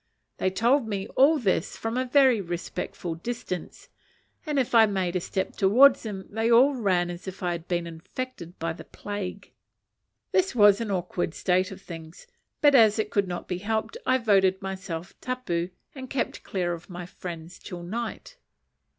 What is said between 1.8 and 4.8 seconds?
a very respectful distance, and if